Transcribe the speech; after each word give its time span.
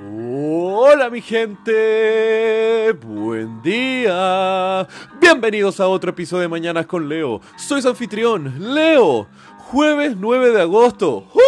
Hola 0.00 1.10
mi 1.10 1.20
gente, 1.20 2.92
buen 3.04 3.60
día. 3.62 4.86
Bienvenidos 5.20 5.80
a 5.80 5.88
otro 5.88 6.10
episodio 6.10 6.42
de 6.42 6.48
Mañanas 6.48 6.86
con 6.86 7.08
Leo. 7.08 7.40
Soy 7.56 7.82
su 7.82 7.88
anfitrión, 7.88 8.74
Leo. 8.74 9.26
Jueves 9.58 10.16
9 10.16 10.52
de 10.52 10.62
agosto. 10.62 11.26
¡Uh! 11.34 11.47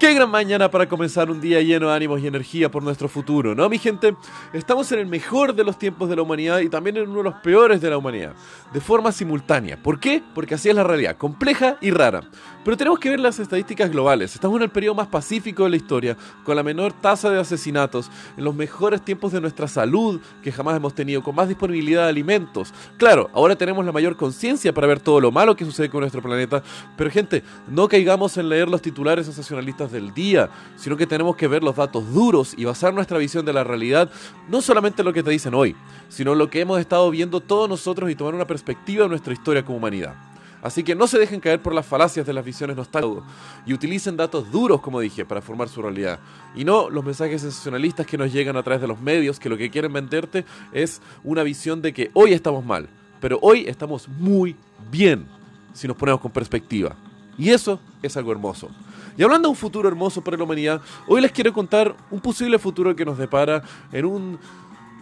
Qué 0.00 0.14
gran 0.14 0.30
mañana 0.30 0.70
para 0.70 0.88
comenzar 0.88 1.30
un 1.30 1.42
día 1.42 1.60
lleno 1.60 1.88
de 1.88 1.94
ánimos 1.94 2.22
y 2.22 2.26
energía 2.26 2.70
por 2.70 2.82
nuestro 2.82 3.06
futuro, 3.06 3.54
¿no, 3.54 3.68
mi 3.68 3.76
gente? 3.76 4.16
Estamos 4.54 4.90
en 4.92 5.00
el 5.00 5.06
mejor 5.06 5.54
de 5.54 5.62
los 5.62 5.78
tiempos 5.78 6.08
de 6.08 6.16
la 6.16 6.22
humanidad 6.22 6.60
y 6.60 6.70
también 6.70 6.96
en 6.96 7.10
uno 7.10 7.18
de 7.18 7.24
los 7.24 7.34
peores 7.42 7.82
de 7.82 7.90
la 7.90 7.98
humanidad, 7.98 8.32
de 8.72 8.80
forma 8.80 9.12
simultánea. 9.12 9.76
¿Por 9.76 10.00
qué? 10.00 10.22
Porque 10.34 10.54
así 10.54 10.70
es 10.70 10.74
la 10.74 10.84
realidad, 10.84 11.18
compleja 11.18 11.76
y 11.82 11.90
rara. 11.90 12.22
Pero 12.64 12.78
tenemos 12.78 12.98
que 12.98 13.10
ver 13.10 13.20
las 13.20 13.38
estadísticas 13.40 13.90
globales. 13.90 14.34
Estamos 14.34 14.56
en 14.56 14.62
el 14.62 14.70
periodo 14.70 14.94
más 14.94 15.08
pacífico 15.08 15.64
de 15.64 15.70
la 15.70 15.76
historia, 15.76 16.16
con 16.44 16.56
la 16.56 16.62
menor 16.62 16.94
tasa 16.94 17.28
de 17.28 17.38
asesinatos, 17.38 18.10
en 18.38 18.44
los 18.44 18.54
mejores 18.54 19.02
tiempos 19.02 19.32
de 19.32 19.40
nuestra 19.42 19.68
salud 19.68 20.18
que 20.42 20.50
jamás 20.50 20.76
hemos 20.76 20.94
tenido, 20.94 21.22
con 21.22 21.34
más 21.34 21.48
disponibilidad 21.48 22.04
de 22.04 22.08
alimentos. 22.08 22.72
Claro, 22.96 23.28
ahora 23.34 23.54
tenemos 23.54 23.84
la 23.84 23.92
mayor 23.92 24.16
conciencia 24.16 24.72
para 24.72 24.86
ver 24.86 25.00
todo 25.00 25.20
lo 25.20 25.30
malo 25.30 25.54
que 25.54 25.66
sucede 25.66 25.90
con 25.90 26.00
nuestro 26.00 26.22
planeta, 26.22 26.62
pero 26.96 27.10
gente, 27.10 27.42
no 27.68 27.86
caigamos 27.86 28.34
en 28.38 28.48
leer 28.48 28.66
los 28.66 28.80
titulares 28.80 29.26
sensacionalistas 29.26 29.89
del 29.90 30.14
día, 30.14 30.50
sino 30.76 30.96
que 30.96 31.06
tenemos 31.06 31.36
que 31.36 31.48
ver 31.48 31.62
los 31.62 31.76
datos 31.76 32.12
duros 32.12 32.54
y 32.56 32.64
basar 32.64 32.94
nuestra 32.94 33.18
visión 33.18 33.44
de 33.44 33.52
la 33.52 33.64
realidad, 33.64 34.10
no 34.48 34.60
solamente 34.60 35.02
en 35.02 35.06
lo 35.06 35.12
que 35.12 35.22
te 35.22 35.30
dicen 35.30 35.54
hoy, 35.54 35.76
sino 36.08 36.32
en 36.32 36.38
lo 36.38 36.50
que 36.50 36.60
hemos 36.60 36.80
estado 36.80 37.10
viendo 37.10 37.40
todos 37.40 37.68
nosotros 37.68 38.10
y 38.10 38.14
tomar 38.14 38.34
una 38.34 38.46
perspectiva 38.46 39.04
de 39.04 39.10
nuestra 39.10 39.32
historia 39.32 39.64
como 39.64 39.78
humanidad. 39.78 40.14
Así 40.62 40.82
que 40.82 40.94
no 40.94 41.06
se 41.06 41.18
dejen 41.18 41.40
caer 41.40 41.60
por 41.60 41.74
las 41.74 41.86
falacias 41.86 42.26
de 42.26 42.32
las 42.32 42.44
visiones 42.44 42.76
nostálgicas 42.76 43.24
y 43.64 43.72
utilicen 43.72 44.16
datos 44.16 44.50
duros, 44.50 44.80
como 44.80 45.00
dije, 45.00 45.24
para 45.24 45.40
formar 45.40 45.68
su 45.68 45.80
realidad. 45.80 46.20
Y 46.54 46.64
no 46.64 46.90
los 46.90 47.04
mensajes 47.04 47.40
sensacionalistas 47.40 48.06
que 48.06 48.18
nos 48.18 48.32
llegan 48.32 48.56
a 48.56 48.62
través 48.62 48.82
de 48.82 48.88
los 48.88 49.00
medios, 49.00 49.40
que 49.40 49.48
lo 49.48 49.56
que 49.56 49.70
quieren 49.70 49.92
venderte 49.92 50.44
es 50.72 51.00
una 51.24 51.42
visión 51.42 51.80
de 51.80 51.94
que 51.94 52.10
hoy 52.12 52.34
estamos 52.34 52.64
mal, 52.64 52.88
pero 53.20 53.38
hoy 53.40 53.64
estamos 53.66 54.06
muy 54.08 54.54
bien, 54.90 55.26
si 55.72 55.88
nos 55.88 55.96
ponemos 55.96 56.20
con 56.20 56.30
perspectiva. 56.30 56.94
Y 57.40 57.48
eso 57.48 57.80
es 58.02 58.18
algo 58.18 58.32
hermoso. 58.32 58.68
Y 59.16 59.22
hablando 59.22 59.48
de 59.48 59.52
un 59.52 59.56
futuro 59.56 59.88
hermoso 59.88 60.22
para 60.22 60.36
la 60.36 60.44
humanidad, 60.44 60.82
hoy 61.08 61.22
les 61.22 61.32
quiero 61.32 61.54
contar 61.54 61.96
un 62.10 62.20
posible 62.20 62.58
futuro 62.58 62.94
que 62.94 63.06
nos 63.06 63.16
depara 63.16 63.62
en 63.92 64.04
un 64.04 64.38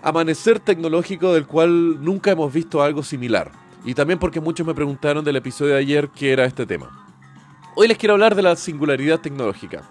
amanecer 0.05 0.61
tecnológico 0.61 1.35
del 1.35 1.49
cual 1.49 2.03
nunca 2.03 2.31
hemos 2.31 2.53
visto 2.53 2.81
algo 2.81 3.03
similar. 3.03 3.51
Y 3.85 3.93
también 3.93 4.21
porque 4.21 4.41
muchos 4.41 4.65
me 4.65 4.73
preguntaron 4.73 5.25
del 5.25 5.35
episodio 5.35 5.75
de 5.75 5.81
ayer 5.81 6.11
qué 6.11 6.33
era 6.33 6.45
este 6.45 6.65
tema. 6.65 7.11
Hoy 7.75 7.89
les 7.89 7.99
quiero 7.99 8.15
hablar 8.15 8.37
de 8.37 8.43
la 8.43 8.55
singularidad 8.55 9.19
tecnológica. 9.19 9.83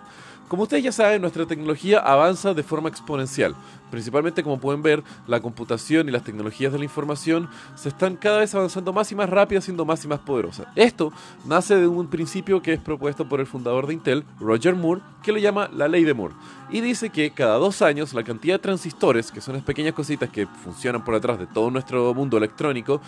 Como 0.48 0.64
ustedes 0.64 0.82
ya 0.82 0.94
saben, 0.94 1.22
nuestra 1.22 1.46
tecnología 1.46 2.00
avanza 2.00 2.54
de 2.54 2.64
forma 2.64 2.88
exponencial. 2.88 3.54
Principalmente, 3.92 4.44
como 4.44 4.62
pueden 4.62 4.82
ver, 4.82 5.04
la 5.28 5.42
computación 5.42 6.08
y 6.08 6.12
las 6.12 6.24
tecnologías 6.24 6.72
de 6.72 6.78
la 6.78 6.86
información 6.86 7.50
se 7.76 7.90
están 7.90 8.16
cada 8.16 8.40
vez 8.40 8.56
avanzando 8.56 8.94
más 8.94 9.12
y 9.12 9.16
más 9.16 9.30
rápido, 9.30 9.60
siendo 9.60 9.84
más 9.84 10.06
y 10.06 10.08
más 10.08 10.20
poderosas. 10.20 10.68
Esto 10.76 11.12
nace 11.46 11.76
de 11.76 11.88
un 11.88 12.08
principio 12.08 12.62
que 12.62 12.72
es 12.72 12.80
propuesto 12.80 13.28
por 13.28 13.42
el 13.42 13.46
fundador 13.46 13.88
de 13.88 13.96
Intel, 13.96 14.24
Roger 14.40 14.74
Moore, 14.74 15.02
que 15.22 15.34
lo 15.34 15.38
llama 15.38 15.70
la 15.74 15.90
ley 15.90 16.06
de 16.06 16.14
Moore. 16.14 16.36
Y 16.70 16.80
dice 16.80 17.10
que 17.10 17.32
cada 17.32 17.58
dos 17.58 17.82
años 17.82 18.14
la 18.14 18.24
cantidad 18.24 18.56
de 18.56 18.60
transistores, 18.60 19.34
que 19.34 19.42
son 19.42 19.56
las 19.56 19.64
pequeñas 19.64 19.96
cositas 19.96 20.30
que 20.30 20.48
funcionan 20.48 21.04
por 21.04 21.16
detrás 21.16 21.40
de 21.40 21.48
todo 21.48 21.70
nuestro 21.72 22.14
mundo 22.14 22.38
electrónico, 22.38 23.02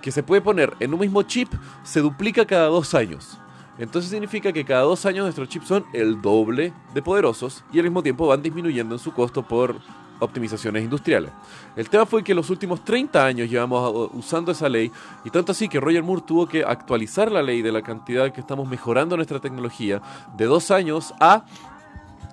que 0.00 0.10
se 0.10 0.24
puede 0.24 0.42
poner 0.42 0.74
en 0.80 0.92
un 0.92 0.98
mismo 0.98 1.22
chip 1.22 1.48
se 1.84 2.00
duplica 2.00 2.44
cada 2.44 2.66
dos 2.66 2.92
años. 2.94 3.38
Entonces 3.78 4.10
significa 4.10 4.52
que 4.52 4.64
cada 4.64 4.82
dos 4.82 5.06
años 5.06 5.24
nuestros 5.24 5.48
chips 5.48 5.66
son 5.66 5.84
el 5.92 6.20
doble 6.20 6.72
de 6.94 7.02
poderosos 7.02 7.64
y 7.72 7.78
al 7.78 7.84
mismo 7.84 8.02
tiempo 8.02 8.26
van 8.26 8.42
disminuyendo 8.42 8.94
en 8.94 8.98
su 8.98 9.12
costo 9.12 9.42
por 9.42 9.76
optimizaciones 10.20 10.84
industriales. 10.84 11.32
El 11.74 11.88
tema 11.88 12.06
fue 12.06 12.22
que 12.22 12.34
los 12.34 12.48
últimos 12.50 12.84
30 12.84 13.24
años 13.24 13.50
llevamos 13.50 14.10
usando 14.12 14.52
esa 14.52 14.68
ley 14.68 14.90
y 15.24 15.30
tanto 15.30 15.52
así 15.52 15.68
que 15.68 15.80
Roger 15.80 16.02
Moore 16.02 16.22
tuvo 16.26 16.46
que 16.46 16.62
actualizar 16.64 17.30
la 17.32 17.42
ley 17.42 17.62
de 17.62 17.72
la 17.72 17.82
cantidad 17.82 18.32
que 18.32 18.40
estamos 18.40 18.68
mejorando 18.68 19.16
nuestra 19.16 19.40
tecnología 19.40 20.00
de 20.36 20.44
dos 20.44 20.70
años 20.70 21.12
a 21.18 21.44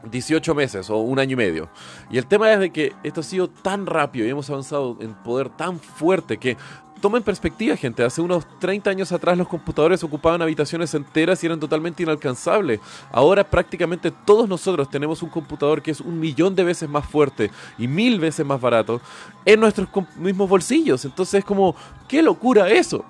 18 0.09 0.56
meses 0.56 0.89
o 0.89 0.97
un 0.97 1.19
año 1.19 1.33
y 1.33 1.38
medio. 1.38 1.69
Y 2.09 2.17
el 2.17 2.27
tema 2.27 2.51
es 2.53 2.59
de 2.59 2.71
que 2.71 2.94
esto 3.03 3.21
ha 3.21 3.23
sido 3.23 3.50
tan 3.50 3.85
rápido 3.85 4.25
y 4.25 4.29
hemos 4.29 4.50
avanzado 4.50 4.97
en 5.01 5.13
poder 5.13 5.50
tan 5.50 5.79
fuerte 5.79 6.38
que 6.38 6.57
toma 7.01 7.17
en 7.17 7.23
perspectiva, 7.23 7.75
gente. 7.75 8.03
Hace 8.03 8.21
unos 8.21 8.45
30 8.59 8.89
años 8.89 9.11
atrás 9.11 9.37
los 9.37 9.47
computadores 9.47 10.03
ocupaban 10.03 10.41
habitaciones 10.41 10.93
enteras 10.93 11.43
y 11.43 11.47
eran 11.47 11.59
totalmente 11.59 12.03
inalcanzables. 12.03 12.79
Ahora 13.11 13.43
prácticamente 13.43 14.11
todos 14.11 14.47
nosotros 14.47 14.89
tenemos 14.89 15.23
un 15.23 15.29
computador 15.29 15.81
que 15.81 15.91
es 15.91 16.01
un 16.01 16.19
millón 16.19 16.55
de 16.55 16.63
veces 16.63 16.89
más 16.89 17.05
fuerte 17.05 17.51
y 17.77 17.88
mil 17.88 18.19
veces 18.19 18.45
más 18.45 18.59
barato 18.59 19.01
en 19.45 19.59
nuestros 19.59 19.88
mismos 20.17 20.49
bolsillos. 20.49 21.05
Entonces 21.05 21.39
es 21.39 21.45
como, 21.45 21.75
qué 22.07 22.21
locura 22.21 22.69
eso. 22.69 23.03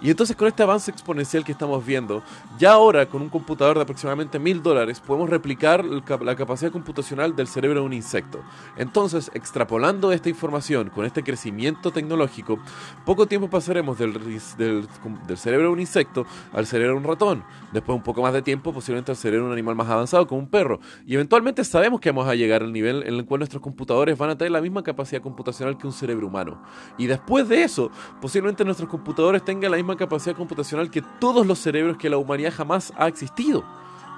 Y 0.00 0.10
entonces 0.10 0.36
con 0.36 0.46
este 0.48 0.62
avance 0.62 0.90
exponencial 0.90 1.44
que 1.44 1.52
estamos 1.52 1.84
viendo, 1.84 2.22
ya 2.58 2.72
ahora 2.72 3.06
con 3.06 3.22
un 3.22 3.30
computador 3.30 3.76
de 3.76 3.82
aproximadamente 3.82 4.38
mil 4.38 4.62
dólares 4.62 5.00
podemos 5.00 5.30
replicar 5.30 5.84
la 5.84 6.36
capacidad 6.36 6.70
computacional 6.70 7.34
del 7.34 7.48
cerebro 7.48 7.80
de 7.80 7.86
un 7.86 7.92
insecto. 7.92 8.42
Entonces, 8.76 9.30
extrapolando 9.34 10.12
esta 10.12 10.28
información 10.28 10.90
con 10.90 11.06
este 11.06 11.22
crecimiento 11.22 11.92
tecnológico, 11.92 12.58
poco 13.04 13.26
tiempo 13.26 13.48
pasaremos 13.48 13.98
del, 13.98 14.12
del, 14.58 15.36
cerebro 15.36 15.68
de 15.68 15.72
un 15.72 15.80
insecto 15.80 16.26
al 16.52 16.66
cerebro 16.66 16.92
de 16.94 16.98
un 16.98 17.04
ratón. 17.04 17.44
Después 17.72 17.96
un 17.96 18.02
poco 18.02 18.22
más 18.22 18.32
de 18.32 18.42
tiempo 18.42 18.72
posiblemente 18.72 19.12
al 19.12 19.16
cerebro 19.16 19.44
de 19.44 19.46
un 19.48 19.52
animal 19.52 19.76
más 19.76 19.88
avanzado 19.88 20.26
como 20.26 20.40
un 20.40 20.48
perro. 20.48 20.80
Y 21.06 21.14
eventualmente 21.14 21.64
sabemos 21.64 22.00
que 22.00 22.10
vamos 22.10 22.28
a 22.28 22.34
llegar 22.34 22.62
al 22.62 22.72
nivel 22.72 23.02
en 23.04 23.14
el 23.14 23.24
cual 23.24 23.40
nuestros 23.40 23.62
computadores 23.62 24.18
van 24.18 24.30
a 24.30 24.36
tener 24.36 24.52
la 24.52 24.60
misma 24.60 24.82
capacidad 24.82 25.22
computacional 25.22 25.78
que 25.78 25.86
un 25.86 25.92
cerebro 25.92 26.26
humano. 26.26 26.62
Y 26.98 27.06
después 27.06 27.48
de 27.48 27.62
eso, 27.62 27.90
posiblemente 28.20 28.64
nuestros 28.64 28.88
computadores 28.88 29.44
tengan 29.44 29.70
la 29.70 29.76
misma 29.76 29.85
capacidad 29.94 30.34
computacional 30.34 30.90
que 30.90 31.02
todos 31.20 31.46
los 31.46 31.60
cerebros 31.60 31.96
que 31.96 32.10
la 32.10 32.16
humanidad 32.16 32.52
jamás 32.52 32.92
ha 32.96 33.06
existido. 33.06 33.64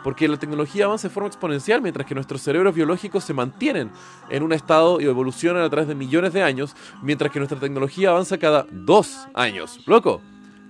Porque 0.02 0.28
la 0.28 0.38
tecnología 0.38 0.86
avanza 0.86 1.08
de 1.08 1.14
forma 1.14 1.26
exponencial 1.26 1.82
mientras 1.82 2.06
que 2.06 2.14
nuestros 2.14 2.40
cerebros 2.40 2.74
biológicos 2.74 3.24
se 3.24 3.34
mantienen 3.34 3.90
en 4.30 4.42
un 4.42 4.52
estado 4.52 5.00
y 5.00 5.04
evolucionan 5.04 5.62
a 5.62 5.68
través 5.68 5.88
de 5.88 5.94
millones 5.94 6.32
de 6.32 6.42
años, 6.42 6.74
mientras 7.02 7.30
que 7.32 7.40
nuestra 7.40 7.58
tecnología 7.58 8.10
avanza 8.10 8.38
cada 8.38 8.64
dos 8.70 9.26
años. 9.34 9.80
¡Loco! 9.86 10.22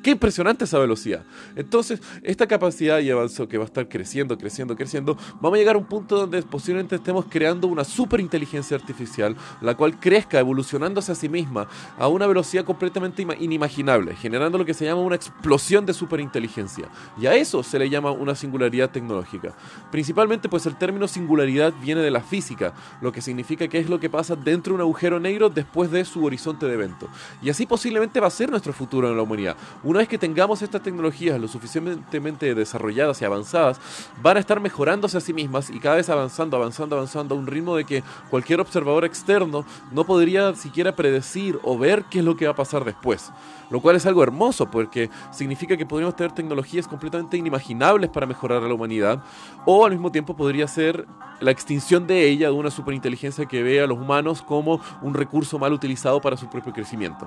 Qué 0.03 0.13
impresionante 0.13 0.65
esa 0.65 0.79
velocidad. 0.79 1.25
Entonces, 1.57 2.01
esta 2.23 2.47
capacidad 2.47 3.01
y 3.01 3.11
avance 3.11 3.49
que 3.49 3.59
va 3.59 3.65
a 3.65 3.67
estar 3.67 3.89
creciendo, 3.89 4.39
creciendo, 4.39 4.77
creciendo, 4.77 5.17
vamos 5.41 5.57
a 5.57 5.59
llegar 5.59 5.75
a 5.75 5.79
un 5.79 5.87
punto 5.87 6.17
donde 6.17 6.41
posiblemente 6.43 6.95
estemos 6.95 7.27
creando 7.29 7.67
una 7.67 7.83
superinteligencia 7.83 8.77
artificial, 8.77 9.37
la 9.61 9.77
cual 9.77 9.99
crezca, 9.99 10.39
evolucionándose 10.39 11.11
a 11.11 11.15
sí 11.17 11.29
misma 11.29 11.67
a 11.99 12.07
una 12.07 12.29
velocidad 12.29 12.65
completamente 12.65 13.27
inimaginable, 13.41 14.15
generando 14.15 14.57
lo 14.57 14.65
que 14.65 14.73
se 14.73 14.85
llama 14.85 15.01
una 15.01 15.17
explosión 15.17 15.85
de 15.85 15.93
superinteligencia. 15.93 16.89
Y 17.21 17.27
a 17.27 17.35
eso 17.35 17.65
se 17.65 17.79
le 17.81 17.91
llama 17.91 18.13
una 18.13 18.37
singularidad 18.37 18.91
tecnológica. 18.91 19.57
Principalmente, 19.91 20.49
pues 20.49 20.65
el 20.67 20.77
término 20.77 21.09
singularidad 21.09 21.75
viene 21.83 22.03
de 22.03 22.13
la 22.13 22.21
física, 22.21 22.73
lo 23.01 23.11
que 23.11 23.21
significa 23.21 23.67
que 23.67 23.79
es 23.79 23.89
lo 23.89 23.99
que 23.99 24.09
pasa 24.09 24.37
dentro 24.37 24.73
de 24.73 24.75
un 24.77 24.81
agujero 24.83 25.19
negro 25.19 25.51
después 25.51 25.91
de 25.91 26.05
su 26.05 26.25
horizonte 26.25 26.67
de 26.67 26.75
evento. 26.75 27.09
Y 27.43 27.51
así 27.51 27.67
posiblemente 27.67 28.21
va 28.21 28.29
a 28.29 28.31
ser 28.31 28.49
nuestro 28.49 28.73
futuro 28.73 29.11
en 29.11 29.17
la 29.17 29.23
humanidad 29.23 29.57
una 29.89 30.01
vez 30.01 30.09
que 30.09 30.19
tengamos 30.19 30.61
estas 30.61 30.83
tecnologías 30.83 31.41
lo 31.41 31.49
suficientemente 31.49 32.55
desarrolladas 32.55 33.23
y 33.23 33.25
avanzadas, 33.25 33.81
van 34.23 34.37
a 34.37 34.41
estar 34.41 34.61
mejorándose 34.61 35.17
a 35.17 35.21
sí 35.21 35.33
mismas 35.33 35.71
y 35.71 35.81
cada 35.81 35.97
vez 35.97 36.11
avanzando, 36.11 36.59
avanzando, 36.59 36.95
avanzando 36.95 37.35
a 37.35 37.39
un 37.39 37.47
ritmo 37.47 37.75
de 37.75 37.85
que 37.85 38.03
cualquier 38.29 38.61
observador 38.61 39.07
externo 39.07 39.65
no 39.91 40.05
podría 40.05 40.55
siquiera 40.55 40.95
predecir 40.95 41.59
o 41.63 41.79
ver 41.79 42.05
qué 42.11 42.19
es 42.19 42.25
lo 42.27 42.37
que 42.37 42.45
va 42.45 42.53
a 42.53 42.57
pasar 42.57 42.85
después. 42.85 43.33
Lo 43.71 43.81
cual 43.81 43.97
es 43.97 44.05
algo 44.05 44.23
hermoso 44.23 44.71
porque 44.71 45.09
significa 45.31 45.75
que 45.79 45.87
podríamos 45.87 46.17
tener 46.17 46.33
tecnologías 46.33 46.87
completamente 46.87 47.39
inimaginables 47.39 48.11
para 48.11 48.27
mejorar 48.27 48.63
a 48.63 48.69
la 48.69 48.75
humanidad 48.75 49.23
o 49.65 49.87
al 49.87 49.93
mismo 49.93 50.13
tiempo 50.13 50.37
podría 50.37 50.69
ser 50.69 51.07
la 51.41 51.51
extinción 51.51 52.07
de 52.07 52.29
ella, 52.29 52.49
de 52.49 52.53
una 52.53 52.71
superinteligencia 52.71 53.47
que 53.47 53.63
ve 53.63 53.81
a 53.81 53.87
los 53.87 53.99
humanos 53.99 54.43
como 54.43 54.83
un 55.01 55.15
recurso 55.15 55.59
mal 55.59 55.73
utilizado 55.73 56.21
para 56.21 56.37
su 56.37 56.47
propio 56.51 56.75
crecimiento. 56.75 57.27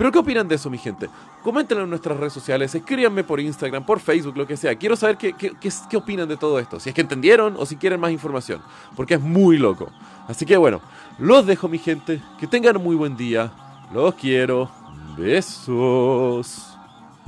Pero 0.00 0.10
¿qué 0.10 0.18
opinan 0.18 0.48
de 0.48 0.54
eso, 0.54 0.70
mi 0.70 0.78
gente? 0.78 1.10
Coméntenlo 1.42 1.84
en 1.84 1.90
nuestras 1.90 2.16
redes 2.16 2.32
sociales, 2.32 2.74
escríbanme 2.74 3.22
por 3.22 3.38
Instagram, 3.38 3.84
por 3.84 4.00
Facebook, 4.00 4.34
lo 4.34 4.46
que 4.46 4.56
sea. 4.56 4.74
Quiero 4.74 4.96
saber 4.96 5.18
qué, 5.18 5.34
qué, 5.34 5.52
qué, 5.60 5.96
opinan 5.98 6.26
de 6.26 6.38
todo 6.38 6.58
esto. 6.58 6.80
Si 6.80 6.88
es 6.88 6.94
que 6.94 7.02
entendieron 7.02 7.54
o 7.58 7.66
si 7.66 7.76
quieren 7.76 8.00
más 8.00 8.10
información. 8.10 8.62
Porque 8.96 9.12
es 9.12 9.20
muy 9.20 9.58
loco. 9.58 9.90
Así 10.26 10.46
que 10.46 10.56
bueno, 10.56 10.80
los 11.18 11.44
dejo, 11.44 11.68
mi 11.68 11.76
gente. 11.76 12.18
Que 12.38 12.46
tengan 12.46 12.78
un 12.78 12.84
muy 12.84 12.96
buen 12.96 13.14
día. 13.14 13.52
Los 13.92 14.14
quiero. 14.14 14.70
Besos. 15.18 16.69